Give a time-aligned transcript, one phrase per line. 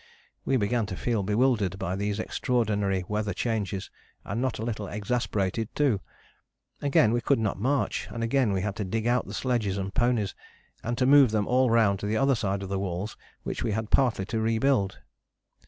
[0.45, 3.91] We began to feel bewildered by these extraordinary weather changes,
[4.25, 6.01] and not a little exasperated too.
[6.81, 9.93] Again we could not march, and again we had to dig out the sledges and
[9.93, 10.33] ponies,
[10.83, 13.73] and to move them all round to the other side of the walls which we
[13.73, 14.97] had partly to rebuild.